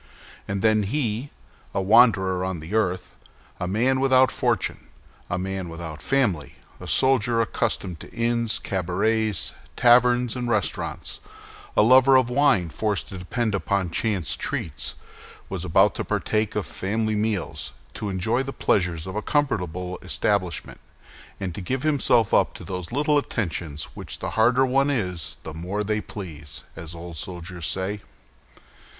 And 0.47 0.63
then 0.63 0.81
he—a 0.81 1.79
wanderer 1.79 2.43
on 2.43 2.59
the 2.59 2.73
earth, 2.73 3.15
a 3.59 3.67
man 3.67 3.99
without 3.99 4.31
fortune, 4.31 4.87
a 5.29 5.37
man 5.37 5.69
without 5.69 6.01
family, 6.01 6.55
a 6.79 6.87
soldier 6.87 7.39
accustomed 7.39 7.99
to 7.99 8.11
inns, 8.11 8.57
cabarets, 8.57 9.53
taverns, 9.75 10.35
and 10.35 10.49
restaurants, 10.49 11.19
a 11.77 11.83
lover 11.83 12.15
of 12.15 12.31
wine 12.31 12.69
forced 12.69 13.09
to 13.09 13.17
depend 13.19 13.53
upon 13.53 13.91
chance 13.91 14.35
treats—was 14.35 15.63
about 15.63 15.93
to 15.93 16.03
partake 16.03 16.55
of 16.55 16.65
family 16.65 17.13
meals, 17.13 17.73
to 17.93 18.09
enjoy 18.09 18.41
the 18.41 18.51
pleasures 18.51 19.05
of 19.05 19.15
a 19.15 19.21
comfortable 19.21 19.99
establishment, 20.01 20.79
and 21.39 21.53
to 21.53 21.61
give 21.61 21.83
himself 21.83 22.33
up 22.33 22.55
to 22.55 22.63
those 22.63 22.91
little 22.91 23.19
attentions 23.19 23.83
which 23.93 24.17
"the 24.17 24.31
harder 24.31 24.65
one 24.65 24.89
is, 24.89 25.37
the 25.43 25.53
more 25.53 25.83
they 25.83 26.01
please," 26.01 26.63
as 26.75 26.95
old 26.95 27.17
soldiers 27.17 27.67
say. 27.67 28.01